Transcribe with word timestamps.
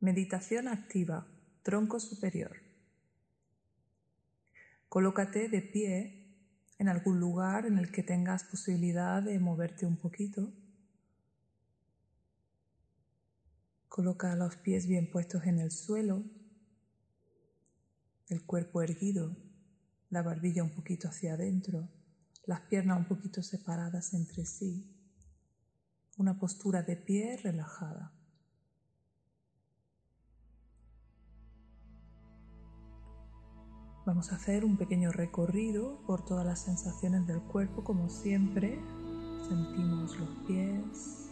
Meditación 0.00 0.66
activa, 0.66 1.26
tronco 1.62 2.00
superior. 2.00 2.56
Colócate 4.88 5.50
de 5.50 5.60
pie 5.60 6.20
en 6.78 6.88
algún 6.88 7.20
lugar 7.20 7.66
en 7.66 7.76
el 7.76 7.92
que 7.92 8.02
tengas 8.02 8.44
posibilidad 8.44 9.22
de 9.22 9.38
moverte 9.38 9.84
un 9.84 9.98
poquito. 9.98 10.54
Coloca 13.90 14.34
los 14.36 14.56
pies 14.56 14.86
bien 14.86 15.10
puestos 15.10 15.44
en 15.44 15.58
el 15.58 15.70
suelo, 15.70 16.24
el 18.30 18.46
cuerpo 18.46 18.80
erguido, 18.80 19.36
la 20.08 20.22
barbilla 20.22 20.64
un 20.64 20.70
poquito 20.70 21.08
hacia 21.08 21.34
adentro, 21.34 21.90
las 22.46 22.62
piernas 22.62 22.96
un 22.96 23.04
poquito 23.04 23.42
separadas 23.42 24.14
entre 24.14 24.46
sí. 24.46 24.96
Una 26.16 26.38
postura 26.38 26.82
de 26.82 26.96
pie 26.96 27.36
relajada. 27.36 28.14
Vamos 34.10 34.32
a 34.32 34.34
hacer 34.34 34.64
un 34.64 34.76
pequeño 34.76 35.12
recorrido 35.12 36.00
por 36.04 36.24
todas 36.24 36.44
las 36.44 36.58
sensaciones 36.58 37.28
del 37.28 37.40
cuerpo 37.42 37.84
como 37.84 38.08
siempre. 38.08 38.80
Sentimos 39.48 40.18
los 40.18 40.28
pies, 40.48 41.30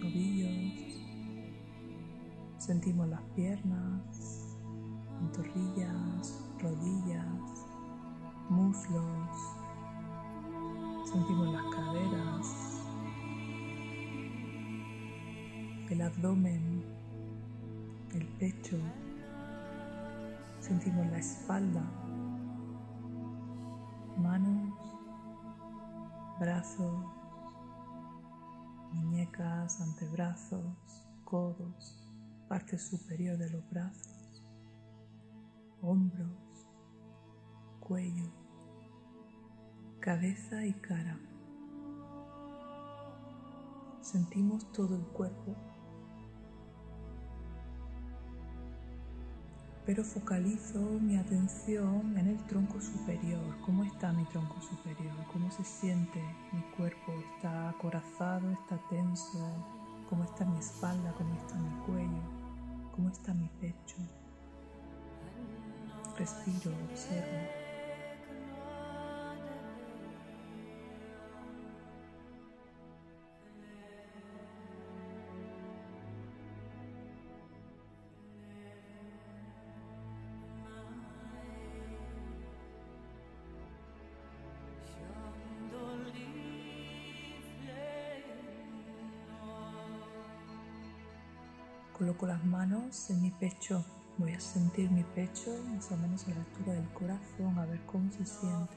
tobillos, 0.00 0.96
sentimos 2.58 3.08
las 3.08 3.22
piernas, 3.36 4.56
pantorrillas, 5.14 6.44
rodillas, 6.58 7.68
muslos, 8.48 9.30
sentimos 11.08 11.52
las 11.52 11.72
caderas, 11.72 12.82
el 15.88 16.02
abdomen, 16.02 16.82
el 18.12 18.26
pecho, 18.40 18.76
Sentimos 20.70 21.04
la 21.08 21.18
espalda, 21.18 21.82
manos, 24.16 24.72
brazos, 26.38 27.04
muñecas, 28.92 29.80
antebrazos, 29.80 31.08
codos, 31.24 32.08
parte 32.48 32.78
superior 32.78 33.36
de 33.36 33.50
los 33.50 33.68
brazos, 33.68 34.44
hombros, 35.82 36.38
cuello, 37.80 38.30
cabeza 39.98 40.64
y 40.64 40.72
cara. 40.74 41.18
Sentimos 44.02 44.70
todo 44.70 44.94
el 44.94 45.04
cuerpo 45.08 45.56
pero 49.90 50.04
focalizo 50.04 50.78
mi 51.00 51.16
atención 51.16 52.16
en 52.16 52.28
el 52.28 52.36
tronco 52.46 52.80
superior. 52.80 53.42
¿Cómo 53.66 53.82
está 53.82 54.12
mi 54.12 54.24
tronco 54.26 54.62
superior? 54.62 55.12
¿Cómo 55.32 55.50
se 55.50 55.64
siente 55.64 56.22
mi 56.52 56.62
cuerpo? 56.76 57.12
¿Está 57.34 57.70
acorazado? 57.70 58.52
¿Está 58.52 58.78
tenso? 58.88 59.52
¿Cómo 60.08 60.22
está 60.22 60.44
mi 60.44 60.60
espalda? 60.60 61.12
¿Cómo 61.18 61.34
está 61.34 61.56
mi 61.56 61.84
cuello? 61.86 62.22
¿Cómo 62.94 63.08
está 63.08 63.34
mi 63.34 63.48
pecho? 63.60 63.96
Respiro, 66.16 66.72
observo. 66.92 67.59
Las 92.30 92.44
manos 92.44 93.10
en 93.10 93.22
mi 93.22 93.30
pecho. 93.32 93.84
Voy 94.16 94.32
a 94.32 94.38
sentir 94.38 94.88
mi 94.92 95.02
pecho 95.02 95.50
más 95.74 95.90
o 95.90 95.96
menos 95.96 96.24
a 96.28 96.30
la 96.30 96.36
altura 96.36 96.74
del 96.74 96.88
corazón, 96.90 97.58
a 97.58 97.66
ver 97.66 97.80
cómo 97.86 98.08
se 98.12 98.24
siente. 98.24 98.76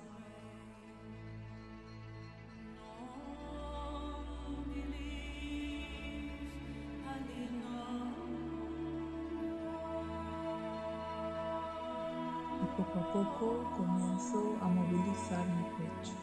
Y 12.60 12.66
poco 12.76 13.00
a 13.00 13.14
poco 13.14 13.76
comienzo 13.78 14.58
a 14.62 14.68
movilizar 14.68 15.46
mi 15.46 15.64
pecho. 15.78 16.16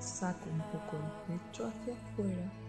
Saco 0.00 0.50
un 0.50 0.58
poco 0.72 0.96
el 0.96 1.38
pecho 1.38 1.68
hacia 1.68 1.94
afuera 1.94 2.65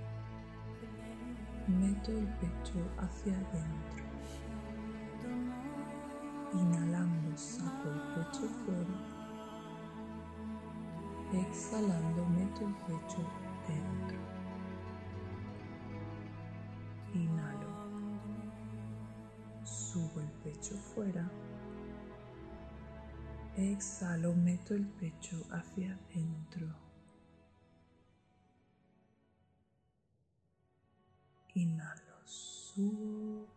meto 1.67 2.11
el 2.11 2.27
pecho 2.35 2.79
hacia 2.97 3.33
adentro. 3.33 4.05
Inhalando 6.53 7.37
saco 7.37 7.89
el 7.89 7.99
pecho 8.15 8.47
fuera. 8.65 9.17
Exhalando 11.33 12.25
meto 12.27 12.65
el 12.65 12.73
pecho 12.73 13.21
dentro. 13.67 14.17
Inhalo. 17.13 17.67
Subo 19.63 20.21
el 20.21 20.31
pecho 20.43 20.75
fuera. 20.75 21.29
Exhalo, 23.57 24.33
meto 24.35 24.73
el 24.73 24.85
pecho 24.85 25.43
hacia 25.51 25.93
adentro. 25.93 26.86
Inhalo, 31.57 32.17
subo. 32.23 33.47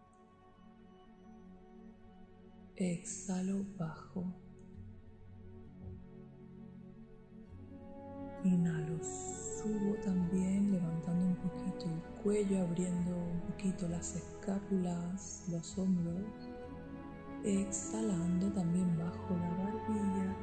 Exhalo, 2.77 3.62
bajo. 3.77 4.25
Inhalo, 8.43 9.05
subo 9.05 9.97
también 10.03 10.72
levantando 10.72 11.27
un 11.27 11.37
poquito 11.37 11.84
el 11.91 12.22
cuello, 12.22 12.62
abriendo 12.62 13.19
un 13.19 13.41
poquito 13.43 13.87
las 13.87 14.16
escápulas, 14.16 15.44
los 15.50 15.77
hombros. 15.77 16.25
Exhalando 17.44 18.50
también 18.53 18.97
bajo 18.97 19.37
la 19.37 19.50
barbilla. 19.59 20.37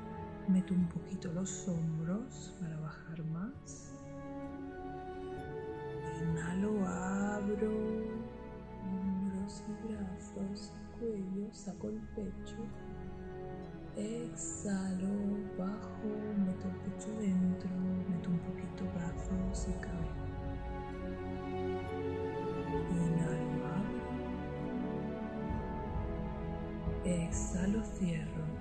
Meto 0.48 0.76
un 0.76 0.88
poquito 0.90 1.34
los 1.34 1.68
hombros 1.68 2.54
para 2.62 2.80
bajar 2.82 3.26
más. 3.26 3.87
Inhalo, 6.22 6.72
abro 6.88 7.72
hombros 8.90 9.64
y 9.68 9.72
brazos, 9.88 10.74
cuello, 11.00 11.48
saco 11.52 11.90
el 11.90 12.00
pecho. 12.16 12.58
Exhalo, 13.96 15.14
bajo, 15.58 16.08
meto 16.46 16.68
el 16.68 16.76
pecho 16.92 17.12
dentro, 17.20 17.70
meto 18.10 18.30
un 18.30 18.40
poquito 18.40 18.84
brazos 18.96 19.68
y 19.68 19.74
cabeza. 19.74 20.28
Inhalo, 22.92 23.66
abro. 23.68 24.02
Exhalo, 27.06 27.84
cierro. 27.84 28.57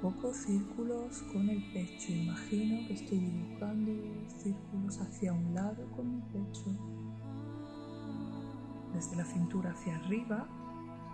Poco 0.00 0.08
a 0.08 0.22
poco 0.22 0.34
círculos 0.34 1.22
con 1.32 1.48
el 1.48 1.62
pecho. 1.72 2.12
Imagino 2.12 2.86
que 2.86 2.94
estoy 2.94 3.18
dibujando 3.18 3.92
círculos 4.28 4.98
hacia 5.00 5.32
un 5.32 5.54
lado 5.54 5.90
con 5.94 6.16
mi 6.16 6.22
pecho. 6.32 6.64
Desde 8.94 9.16
la 9.16 9.24
cintura 9.24 9.70
hacia 9.70 9.96
arriba, 9.96 10.48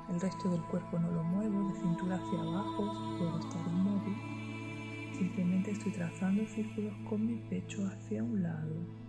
el 0.09 0.21
resto 0.21 0.51
del 0.51 0.63
cuerpo 0.63 0.99
no 0.99 1.11
lo 1.11 1.25
muevo, 1.25 1.69
de 1.73 1.81
cintura 1.81 2.17
hacia 2.17 2.41
abajo 2.41 3.19
puedo 3.19 3.39
estar 3.39 3.67
inmóvil. 3.67 4.17
Simplemente 5.17 5.71
estoy 5.73 5.93
trazando 5.93 6.47
círculos 6.47 6.95
con 7.09 7.27
mi 7.27 7.37
pecho 7.49 7.87
hacia 7.87 8.23
un 8.23 8.43
lado. 8.43 9.07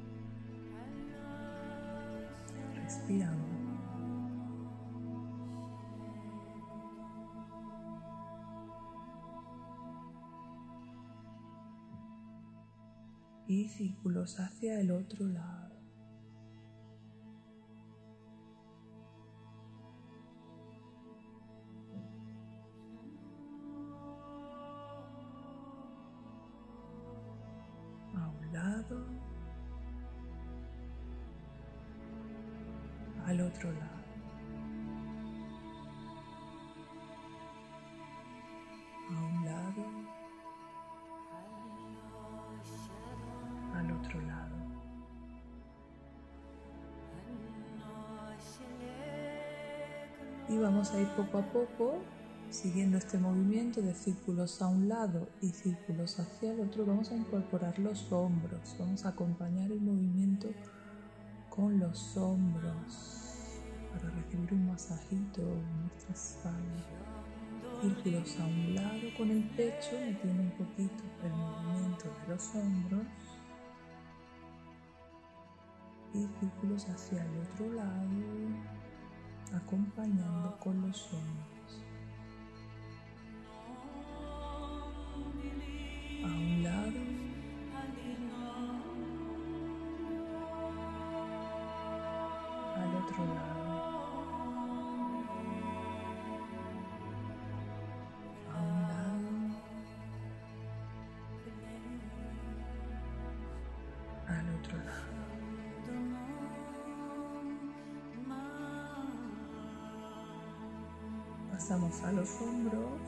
respirando. 2.75 3.46
Y 13.49 13.69
círculos 13.69 14.39
hacia 14.41 14.79
el 14.81 14.91
otro 14.91 15.25
lado. 15.25 15.79
A 28.15 28.27
un 28.27 28.53
lado. 28.53 29.05
Al 33.25 33.41
otro 33.41 33.71
lado. 33.71 33.96
Vamos 50.77 50.94
a 50.94 51.01
ir 51.01 51.07
poco 51.15 51.39
a 51.39 51.41
poco 51.41 51.95
siguiendo 52.51 53.00
este 53.00 53.18
movimiento 53.18 53.81
de 53.81 53.95
círculos 53.95 54.62
a 54.62 54.68
un 54.68 54.88
lado 54.88 55.27
y 55.41 55.50
círculos 55.50 56.19
hacia 56.19 56.53
el 56.53 56.59
otro. 56.59 56.85
Vamos 56.85 57.09
a 57.09 57.15
incorporar 57.15 57.79
los 57.79 58.12
hombros. 58.12 58.75
Vamos 58.77 59.03
a 59.03 59.09
acompañar 59.09 59.71
el 59.71 59.81
movimiento 59.81 60.50
con 61.50 61.79
los 61.79 62.15
hombros 62.15 63.59
para 63.91 64.12
recibir 64.12 64.53
un 64.53 64.68
masajito 64.68 65.41
en 65.41 65.81
nuestra 65.81 66.13
espalda. 66.13 66.62
Círculos 67.81 68.39
a 68.39 68.45
un 68.45 68.75
lado 68.75 69.18
con 69.18 69.31
el 69.31 69.50
pecho, 69.56 69.97
metiendo 70.00 70.44
un 70.44 70.51
poquito 70.51 71.03
el 71.23 71.31
movimiento 71.31 72.06
de 72.06 72.35
los 72.35 72.56
hombros. 72.56 73.07
Y 76.13 76.27
círculos 76.39 76.88
hacia 76.88 77.23
el 77.23 77.31
otro 77.39 77.73
lado, 77.73 78.07
acompañando 79.53 80.57
con 80.59 80.81
los 80.81 81.13
hombros. 81.13 81.56
A 112.03 112.11
los 112.13 112.41
hombros. 112.41 113.01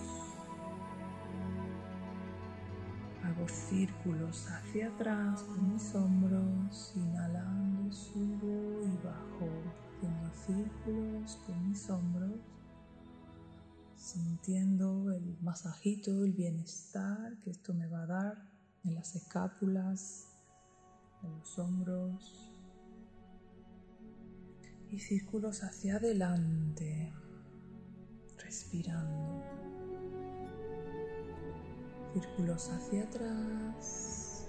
Hago 3.24 3.48
círculos 3.48 4.50
hacia 4.50 4.88
atrás 4.88 5.44
con 5.44 5.74
mis 5.74 5.96
hombros, 5.96 6.94
inhalando, 6.96 7.94
subo 7.94 8.82
y 8.84 8.98
bajo, 9.04 9.48
haciendo 9.96 10.34
círculos 10.34 11.36
con 11.46 11.70
mis 11.70 11.90
hombros, 11.90 12.40
sintiendo 13.96 15.12
el 15.12 15.38
masajito, 15.42 16.26
el 16.26 16.34
bienestar 16.34 17.38
que 17.40 17.52
esto 17.52 17.74
me 17.74 17.88
va 17.88 18.04
a 18.04 18.08
dar 18.08 18.50
en 18.84 18.96
las 18.96 19.16
escápulas, 19.16 20.28
en 21.24 21.38
los 21.38 21.58
hombros. 21.60 22.52
Y 24.90 25.00
círculos 25.00 25.64
hacia 25.64 25.98
adelante, 25.98 27.14
respirando 28.40 29.44
círculos 32.14 32.70
hacia 32.70 33.04
atrás, 33.04 34.48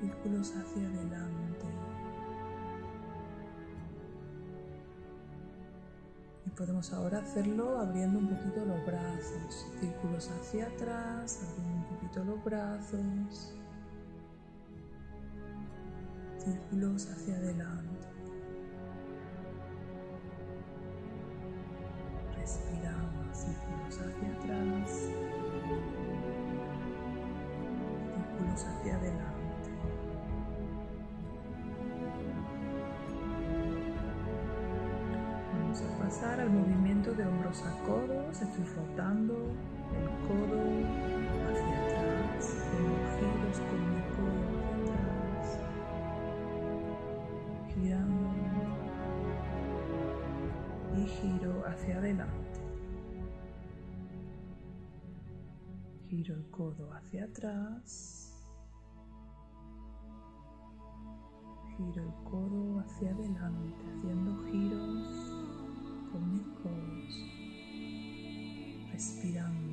círculos 0.00 0.54
hacia 0.56 0.86
adelante. 0.86 1.66
Y 6.46 6.50
podemos 6.50 6.92
ahora 6.92 7.18
hacerlo 7.18 7.78
abriendo 7.78 8.18
un 8.18 8.28
poquito 8.28 8.64
los 8.64 8.84
brazos, 8.86 9.66
círculos 9.80 10.30
hacia 10.30 10.66
atrás, 10.66 11.40
abriendo 11.50 11.76
un 11.76 11.84
poquito 11.96 12.24
los 12.24 12.44
brazos, 12.44 13.54
círculos 16.38 17.08
hacia 17.10 17.36
adelante. 17.36 18.09
Respirando 22.50 23.32
círculos 23.32 23.94
hacia 23.94 24.28
atrás, 24.34 24.90
círculos 28.10 28.64
hacia 28.64 28.96
adelante. 28.96 29.70
Vamos 35.52 35.80
a 35.80 35.98
pasar 36.02 36.40
al 36.40 36.50
movimiento 36.50 37.12
de 37.12 37.24
hombros 37.24 37.62
a 37.64 37.70
codos. 37.86 38.42
Estoy 38.42 38.64
rotando 38.74 39.34
el 39.94 40.08
codo 40.26 40.60
hacia 41.52 41.76
atrás, 41.84 42.42
haciendo 42.66 42.96
giros 43.14 43.60
con 43.60 43.89
hacia 51.70 51.98
adelante. 51.98 52.60
Giro 56.08 56.34
el 56.34 56.50
codo 56.50 56.92
hacia 56.92 57.24
atrás. 57.24 58.34
Giro 61.76 62.02
el 62.02 62.14
codo 62.24 62.80
hacia 62.80 63.10
adelante, 63.10 63.84
haciendo 63.96 64.44
giros 64.50 65.40
con 66.12 66.32
mis 66.32 66.46
codos. 66.62 67.14
Respirando 68.92 69.69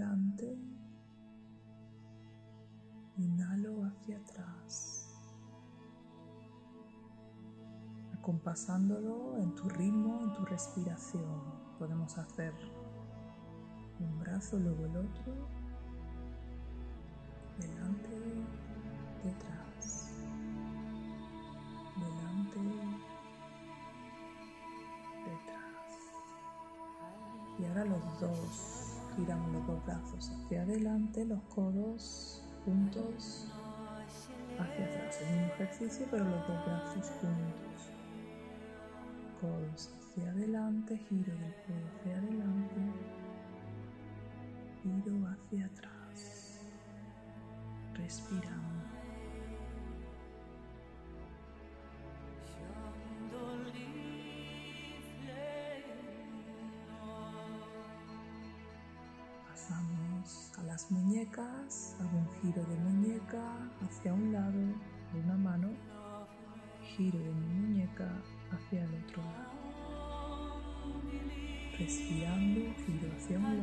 adelante. 0.00 0.58
Inhalo 3.18 3.84
hacia 3.84 4.18
atrás. 4.18 5.06
Acompasándolo 8.18 9.36
en 9.38 9.54
tu 9.54 9.68
ritmo, 9.68 10.20
en 10.22 10.32
tu 10.34 10.44
respiración. 10.44 11.42
Podemos 11.78 12.16
hacer 12.18 12.54
un 13.98 14.18
brazo, 14.20 14.58
luego 14.58 14.86
el 14.86 14.96
otro 14.96 15.34
delante, 17.58 18.08
detrás, 19.22 20.12
delante, 21.96 22.58
detrás. 25.26 25.90
Y 27.58 27.64
ahora 27.66 27.84
los 27.84 28.20
dos, 28.20 28.79
giramos 29.16 29.52
los 29.52 29.66
dos 29.66 29.84
brazos 29.86 30.30
hacia 30.30 30.62
adelante, 30.62 31.24
los 31.24 31.40
codos 31.54 32.42
juntos 32.64 33.46
hacia 34.58 34.84
atrás. 34.84 35.20
El 35.22 35.36
mismo 35.36 35.52
ejercicio, 35.54 36.06
pero 36.10 36.24
los 36.24 36.46
dos 36.46 36.66
brazos 36.66 37.12
juntos. 37.20 37.92
Codos 39.40 39.90
hacia 39.98 40.30
adelante, 40.30 40.96
giro 41.08 41.32
del 41.32 41.54
codo 41.66 41.86
hacia 41.98 42.18
adelante, 42.18 42.76
giro 44.82 45.26
hacia 45.28 45.66
atrás 45.66 46.00
respirando. 47.94 48.89
Muñecas, 60.88 61.96
hago 62.00 62.18
un 62.18 62.28
giro 62.40 62.64
de 62.64 62.76
muñeca 62.76 63.42
hacia 63.82 64.14
un 64.14 64.32
lado 64.32 64.60
de 65.12 65.20
una 65.24 65.36
mano, 65.36 65.68
giro 66.80 67.18
de 67.18 67.32
mi 67.32 67.46
muñeca 67.46 68.08
hacia 68.50 68.84
el 68.84 68.94
otro 69.02 69.22
lado. 69.22 69.50
Respirando, 71.78 72.60
giro 72.86 73.12
hacia 73.16 73.38
un 73.38 73.44
lado, 73.44 73.62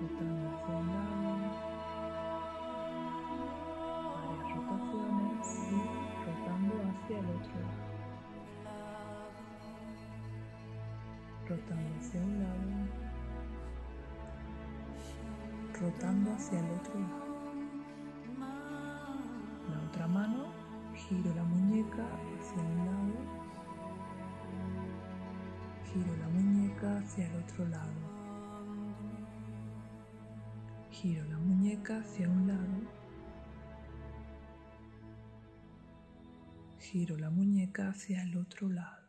rotando 0.00 0.48
hacia 0.50 0.76
un 0.76 0.86
lado, 0.88 1.50
varias 4.14 4.46
rotaciones 4.56 5.48
y 5.70 5.80
rotando 6.24 6.72
hacia 6.90 7.16
el 7.18 7.26
otro 7.26 7.58
lado. 7.60 7.80
Rotando 11.48 11.90
hacia 12.00 12.20
un 12.20 12.32
lado, 12.42 13.01
rotando 15.82 16.32
hacia 16.32 16.60
el 16.60 16.70
otro 16.70 16.94
lado. 17.00 17.32
La 19.68 19.80
otra 19.88 20.06
mano, 20.06 20.44
giro 20.94 21.34
la 21.34 21.42
muñeca 21.42 22.06
hacia 22.38 22.62
un 22.62 22.86
lado, 22.86 23.14
giro 25.92 26.16
la 26.16 26.28
muñeca 26.28 26.98
hacia 26.98 27.26
el 27.26 27.42
otro 27.42 27.66
lado, 27.66 27.92
giro 30.90 31.24
la 31.24 31.38
muñeca 31.38 31.98
hacia 31.98 32.28
un 32.28 32.46
lado, 32.46 32.80
giro 36.78 37.16
la 37.16 37.30
muñeca 37.30 37.88
hacia 37.88 38.22
el 38.22 38.36
otro 38.36 38.68
lado. 38.68 39.02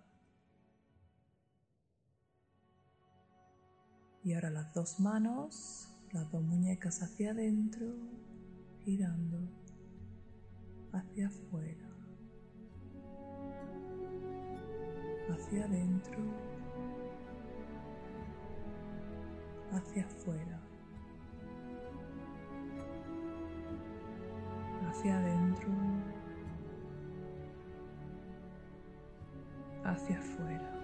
Y 4.24 4.34
ahora 4.34 4.50
las 4.50 4.74
dos 4.74 5.00
manos 5.02 5.93
las 6.14 6.30
dos 6.32 6.44
muñecas 6.44 7.02
hacia 7.02 7.32
adentro, 7.32 7.88
girando 8.86 9.40
hacia 10.92 11.28
afuera, 11.28 11.90
hacia 15.32 15.66
adentro, 15.66 16.20
hacia 19.72 20.06
afuera, 20.06 20.60
hacia 24.88 25.18
adentro, 25.18 25.70
hacia 29.84 30.20
afuera. 30.20 30.83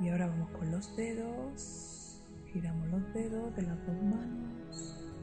Y 0.00 0.08
ahora 0.08 0.26
vamos 0.26 0.50
con 0.50 0.70
los 0.72 0.96
dedos, 0.96 2.20
giramos 2.52 2.88
los 2.88 3.14
dedos 3.14 3.54
de 3.54 3.62
las 3.62 3.78
dos 3.86 4.02
manos, 4.02 5.14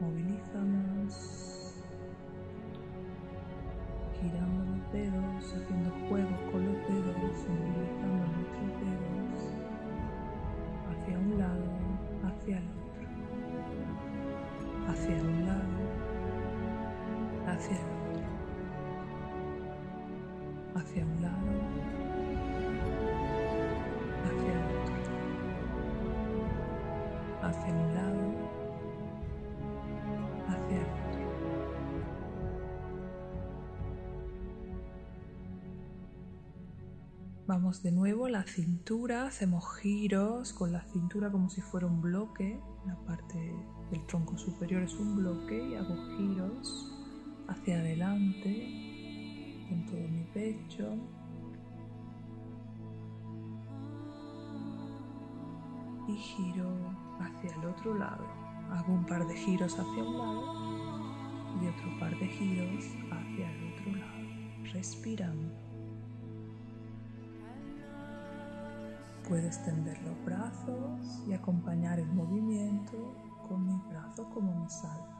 movilizamos, 0.00 1.72
giramos 4.20 4.66
los 4.66 4.92
dedos, 4.92 5.54
haciendo 5.54 5.90
juegos 6.08 6.40
con 6.50 6.66
los 6.66 6.76
dedos, 6.88 7.16
movilizando 7.48 8.26
nuestros 8.26 8.70
dedos. 8.80 9.38
Hacia 10.90 11.18
un 11.18 11.38
lado, 11.38 11.64
hacia 12.24 12.58
el 12.58 12.64
otro, 12.66 13.06
hacia 14.88 15.14
un 15.22 15.46
lado, 15.46 15.78
hacia 17.46 17.76
el 17.76 17.82
otro, 17.84 18.05
Vamos 37.46 37.80
de 37.84 37.92
nuevo 37.92 38.26
a 38.26 38.30
la 38.30 38.42
cintura, 38.42 39.28
hacemos 39.28 39.64
giros 39.78 40.52
con 40.52 40.72
la 40.72 40.82
cintura 40.86 41.30
como 41.30 41.48
si 41.48 41.60
fuera 41.60 41.86
un 41.86 42.00
bloque, 42.00 42.60
la 42.84 42.96
parte 43.06 43.38
del 43.92 44.04
tronco 44.06 44.36
superior 44.36 44.82
es 44.82 44.92
un 44.94 45.14
bloque 45.14 45.64
y 45.64 45.76
hago 45.76 45.94
giros 46.16 46.92
hacia 47.46 47.78
adelante 47.78 49.64
con 49.68 49.86
todo 49.86 50.08
mi 50.08 50.24
pecho, 50.34 50.92
y 56.08 56.16
giro 56.16 56.68
hacia 57.20 57.54
el 57.54 57.64
otro 57.64 57.94
lado. 57.94 58.26
Hago 58.72 58.92
un 58.92 59.06
par 59.06 59.24
de 59.24 59.36
giros 59.36 59.78
hacia 59.78 60.02
un 60.02 60.18
lado 60.18 61.62
y 61.62 61.68
otro 61.68 61.96
par 62.00 62.18
de 62.18 62.26
giros 62.26 62.84
hacia 63.12 63.52
el 63.52 63.72
otro 63.72 63.92
lado, 63.92 64.72
respirando. 64.72 65.65
Puedo 69.28 69.46
extender 69.46 70.00
los 70.02 70.24
brazos 70.24 71.22
y 71.26 71.32
acompañar 71.32 71.98
el 71.98 72.12
movimiento 72.12 73.14
con 73.48 73.66
mi 73.66 73.76
brazo 73.88 74.28
como 74.30 74.54
me 74.54 74.70
salga. 74.70 75.16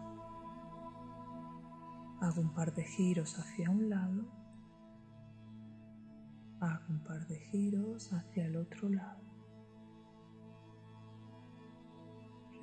Hago 2.21 2.41
un 2.41 2.55
par 2.55 2.75
de 2.75 2.85
giros 2.85 3.39
hacia 3.39 3.71
un 3.71 3.91
lado. 3.91 4.25
Hago 6.61 6.85
un 6.89 7.01
par 7.01 7.27
de 7.27 7.39
giros 7.39 8.13
hacia 8.13 8.47
el 8.47 8.57
otro 8.57 8.89
lado. 8.89 9.27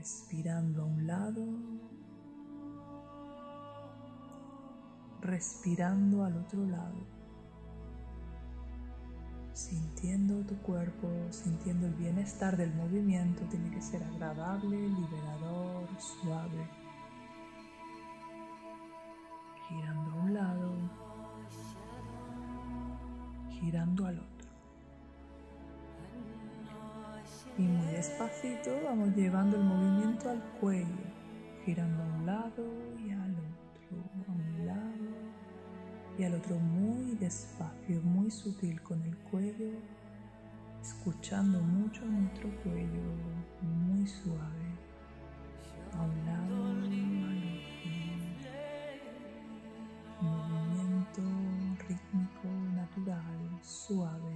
respirando 0.03 0.81
a 0.81 0.85
un 0.85 1.07
lado, 1.07 1.47
respirando 5.21 6.25
al 6.25 6.35
otro 6.35 6.65
lado, 6.65 7.07
sintiendo 9.53 10.43
tu 10.45 10.57
cuerpo, 10.57 11.07
sintiendo 11.29 11.88
el 11.88 11.93
bienestar 11.93 12.57
del 12.57 12.74
movimiento, 12.74 13.43
tiene 13.50 13.69
que 13.69 13.81
ser 13.81 14.03
agradable, 14.03 14.77
liberador, 14.77 15.88
suave, 16.00 16.67
girando 19.69 20.12
a 20.12 20.15
un 20.15 20.33
lado, 20.33 20.72
girando 23.50 24.07
al 24.07 24.19
otro. 24.19 24.33
Y 27.57 27.62
muy 27.62 27.86
despacito 27.88 28.72
vamos 28.83 29.15
llevando 29.15 29.57
el 29.57 29.63
movimiento 29.63 30.31
al 30.31 30.41
cuello, 30.60 30.88
girando 31.63 32.01
a 32.01 32.05
un 32.07 32.25
lado 32.25 32.63
y 32.98 33.12
al 33.12 33.32
y 36.17 36.24
al 36.24 36.36
otro 36.36 36.55
muy 36.58 37.15
despacio, 37.15 38.01
muy 38.03 38.29
sutil 38.29 38.82
con 38.82 39.01
el 39.03 39.17
cuello, 39.17 39.72
escuchando 40.82 41.60
mucho 41.60 42.05
nuestro 42.05 42.50
cuello, 42.62 43.01
muy 43.62 44.08
suave, 44.08 44.67
a 45.93 46.01
un 46.01 46.25
lado. 46.25 46.53
Movimiento 50.22 51.22
rítmico, 51.88 52.48
natural, 52.75 53.60
suave. 53.62 54.32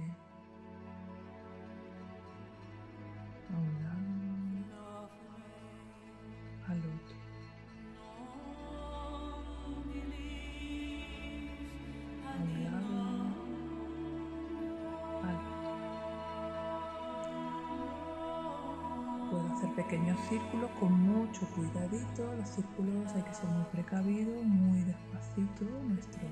Mucho 21.28 21.46
cuidadito. 21.54 22.34
Los 22.36 22.48
círculos 22.48 23.12
hay 23.14 23.22
que 23.22 23.34
ser 23.34 23.46
muy 23.46 23.64
precavidos, 23.72 24.44
muy 24.44 24.82
despacito. 24.82 25.64
Nuestros 25.88 26.24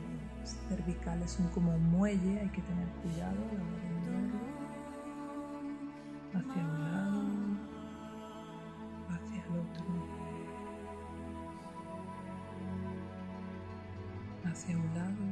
cervicales 0.69 1.31
son 1.33 1.49
como 1.49 1.75
un 1.75 1.91
muelle, 1.91 2.41
hay 2.41 2.49
que 2.49 2.63
tener 2.63 2.89
cuidado. 3.03 3.37
Hacia 6.35 6.63
un 6.63 6.81
lado, 6.83 7.23
hacia 9.09 9.45
el 9.45 9.51
otro. 9.59 9.85
Hacia 14.45 14.77
un 14.77 14.95
lado, 14.95 15.25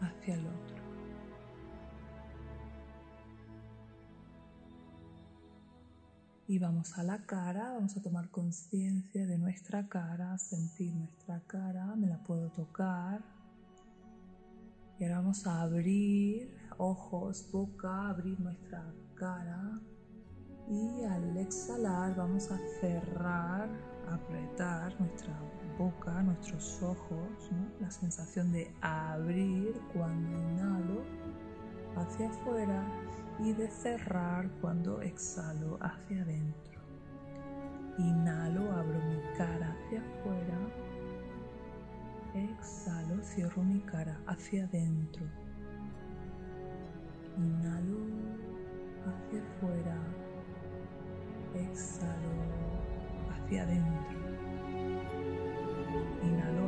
hacia 0.00 0.34
el 0.34 0.46
otro. 0.46 0.73
Y 6.46 6.58
vamos 6.58 6.98
a 6.98 7.02
la 7.02 7.24
cara, 7.24 7.72
vamos 7.72 7.96
a 7.96 8.02
tomar 8.02 8.28
conciencia 8.28 9.26
de 9.26 9.38
nuestra 9.38 9.88
cara, 9.88 10.36
sentir 10.36 10.94
nuestra 10.94 11.40
cara, 11.46 11.96
me 11.96 12.06
la 12.06 12.18
puedo 12.18 12.50
tocar. 12.50 13.22
Y 14.98 15.04
ahora 15.04 15.20
vamos 15.20 15.46
a 15.46 15.62
abrir 15.62 16.54
ojos, 16.76 17.48
boca, 17.50 18.10
abrir 18.10 18.38
nuestra 18.40 18.84
cara. 19.14 19.80
Y 20.68 21.04
al 21.04 21.34
exhalar 21.38 22.14
vamos 22.14 22.50
a 22.50 22.58
cerrar, 22.78 23.70
apretar 24.10 25.00
nuestra 25.00 25.34
boca, 25.78 26.22
nuestros 26.22 26.82
ojos, 26.82 27.50
la 27.80 27.90
sensación 27.90 28.52
de 28.52 28.70
abrir 28.82 29.80
cuando 29.94 30.28
inhalo 30.28 31.04
hacia 31.96 32.28
afuera 32.28 32.84
y 33.38 33.52
de 33.52 33.68
cerrar 33.68 34.48
cuando 34.60 35.00
exhalo 35.02 35.78
hacia 35.80 36.22
adentro. 36.22 36.80
Inhalo, 37.98 38.72
abro 38.72 39.00
mi 39.04 39.20
cara 39.36 39.72
hacia 39.72 40.00
afuera. 40.00 40.58
Exhalo, 42.34 43.22
cierro 43.22 43.62
mi 43.62 43.80
cara 43.80 44.20
hacia 44.26 44.64
adentro. 44.64 45.24
Inhalo 47.36 47.98
hacia 49.06 49.42
afuera. 49.42 49.96
Exhalo 51.54 52.32
hacia 53.30 53.62
adentro. 53.62 54.18
Inhalo, 56.22 56.63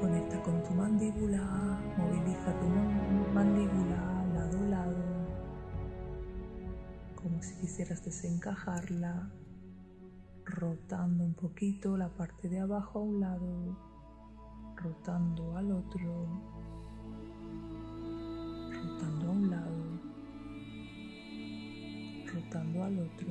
Conecta 0.00 0.42
con 0.42 0.62
tu 0.62 0.74
mandíbula, 0.74 1.40
moviliza 1.96 2.52
tu 2.60 2.66
mandíbula 3.32 4.24
lado 4.34 4.58
a 4.58 4.66
lado, 4.66 5.04
como 7.14 7.42
si 7.42 7.56
quisieras 7.56 8.04
desencajarla, 8.04 9.30
rotando 10.44 11.24
un 11.24 11.32
poquito 11.32 11.96
la 11.96 12.10
parte 12.10 12.48
de 12.50 12.60
abajo 12.60 12.98
a 12.98 13.02
un 13.02 13.20
lado, 13.20 13.76
rotando 14.76 15.56
al 15.56 15.72
otro, 15.72 16.26
rotando 18.70 19.26
a 19.26 19.30
un 19.30 19.50
lado, 19.50 20.00
rotando 22.34 22.84
al 22.84 22.98
otro, 22.98 23.28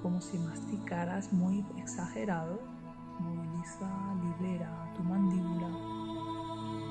como 0.00 0.22
si 0.22 0.38
masticaras 0.38 1.32
muy 1.34 1.62
exagerado. 1.76 2.79
Moviliza, 3.20 3.90
libera 4.22 4.92
tu 4.96 5.02
mandíbula. 5.02 5.68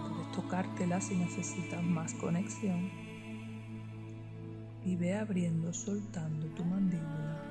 Puedes 0.07 0.31
tocártela 0.31 1.01
si 1.01 1.15
necesitas 1.15 1.83
más 1.83 2.13
conexión. 2.13 2.89
Y 4.86 4.95
ve 4.95 5.15
abriendo, 5.15 5.74
soltando 5.74 6.48
tu 6.55 6.63
mandíbula. 6.63 7.41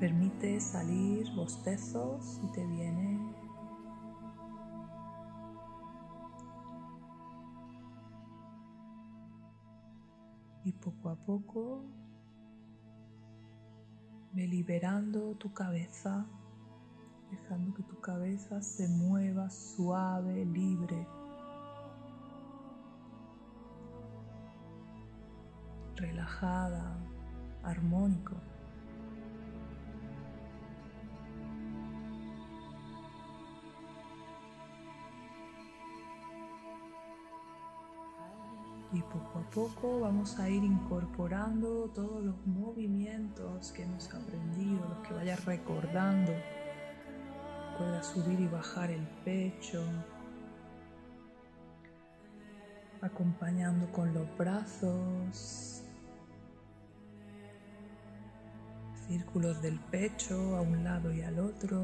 Permite 0.00 0.60
salir 0.60 1.30
bostezos 1.34 2.24
si 2.24 2.52
te 2.52 2.66
viene 2.66 3.20
y 10.66 10.72
poco 10.72 11.10
a 11.10 11.14
poco 11.14 11.84
ve 14.32 14.48
liberando 14.48 15.36
tu 15.36 15.52
cabeza, 15.54 16.26
dejando 17.30 17.74
que 17.74 17.82
tu 17.82 18.00
cabeza 18.00 18.62
se 18.62 18.88
mueva 18.88 19.50
suave, 19.50 20.44
libre, 20.44 21.06
relajada, 25.96 26.98
armónico. 27.62 28.36
Y 38.92 39.02
poco 39.02 39.40
a 39.40 39.50
poco 39.50 40.00
vamos 40.00 40.38
a 40.38 40.48
ir 40.48 40.64
incorporando 40.64 41.90
todos 41.94 42.24
los 42.24 42.46
movimientos 42.46 43.72
que 43.72 43.82
hemos 43.82 44.08
aprendido, 44.14 44.88
los 44.88 44.98
que 45.06 45.12
vayas 45.12 45.44
recordando. 45.44 46.32
Subir 48.02 48.38
y 48.40 48.46
bajar 48.46 48.90
el 48.90 49.06
pecho, 49.24 49.82
acompañando 53.00 53.90
con 53.90 54.14
los 54.14 54.26
brazos, 54.36 55.82
círculos 59.08 59.60
del 59.60 59.80
pecho 59.80 60.56
a 60.56 60.60
un 60.60 60.84
lado 60.84 61.12
y 61.12 61.22
al 61.22 61.38
otro, 61.38 61.82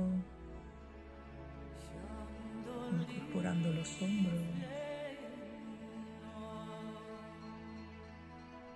incorporando 2.92 3.70
los 3.70 4.02
hombros. 4.02 4.42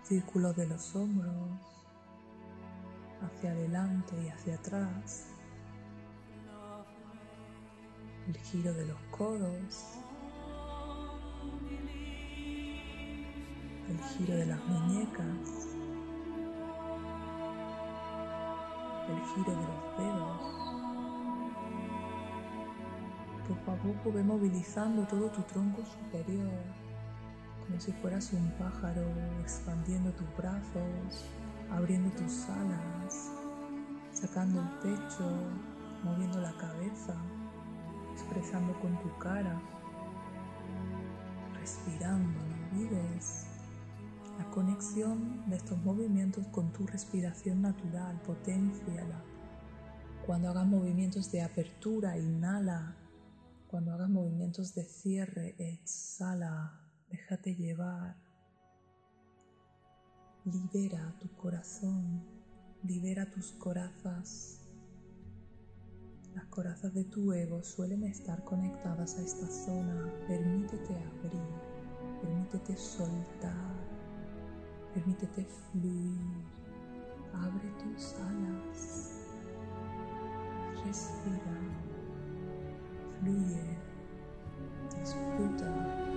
círculos 0.02 0.54
de 0.54 0.68
los 0.68 0.94
hombros 0.94 1.32
hacia 3.22 3.50
adelante 3.50 4.14
y 4.24 4.28
hacia 4.28 4.54
atrás, 4.54 5.35
el 8.28 8.36
giro 8.38 8.72
de 8.74 8.86
los 8.86 8.98
codos, 9.10 9.98
el 13.88 14.00
giro 14.00 14.34
de 14.34 14.46
las 14.46 14.64
muñecas, 14.66 15.76
el 19.08 19.20
giro 19.34 19.50
de 19.50 19.66
los 19.66 19.98
dedos. 19.98 20.56
Poco 23.48 23.70
a 23.70 23.76
poco 23.76 24.12
ve 24.12 24.24
movilizando 24.24 25.06
todo 25.06 25.30
tu 25.30 25.40
tronco 25.42 25.84
superior 25.84 26.86
como 27.66 27.80
si 27.80 27.92
fueras 27.92 28.32
un 28.32 28.50
pájaro 28.52 29.02
expandiendo 29.40 30.12
tus 30.12 30.36
brazos, 30.36 31.24
abriendo 31.70 32.10
tus 32.10 32.48
alas, 32.48 33.32
sacando 34.12 34.60
el 34.60 34.68
pecho, 34.78 35.28
moviendo 36.04 36.40
la 36.40 36.52
cabeza, 36.52 37.14
expresando 38.16 38.72
con 38.80 38.98
tu 39.00 39.18
cara, 39.18 39.60
respirando, 41.60 42.40
no 42.40 42.78
olvides 42.78 43.46
la 44.38 44.50
conexión 44.50 45.48
de 45.50 45.56
estos 45.56 45.78
movimientos 45.84 46.46
con 46.48 46.72
tu 46.72 46.86
respiración 46.86 47.60
natural, 47.60 48.20
potenciala. 48.22 49.22
Cuando 50.24 50.48
hagas 50.48 50.66
movimientos 50.66 51.30
de 51.30 51.42
apertura, 51.42 52.18
inhala. 52.18 52.96
Cuando 53.68 53.92
hagas 53.92 54.08
movimientos 54.08 54.74
de 54.74 54.84
cierre, 54.84 55.54
exhala. 55.58 56.80
Déjate 57.10 57.54
llevar. 57.54 58.16
Libera 60.44 61.14
tu 61.20 61.28
corazón, 61.36 62.24
libera 62.82 63.30
tus 63.30 63.52
corazas. 63.52 64.65
Las 66.36 66.44
corazas 66.48 66.92
de 66.92 67.02
tu 67.04 67.32
ego 67.32 67.62
suelen 67.62 68.04
estar 68.04 68.44
conectadas 68.44 69.16
a 69.16 69.22
esta 69.22 69.46
zona. 69.46 70.12
Permítete 70.28 70.94
abrir, 70.94 71.40
permítete 72.20 72.76
soltar, 72.76 73.72
permítete 74.92 75.46
fluir. 75.46 76.20
Abre 77.32 77.70
tus 77.82 78.14
alas, 78.16 79.12
respira, 80.84 81.58
fluye, 83.18 83.78
disfruta. 85.00 86.15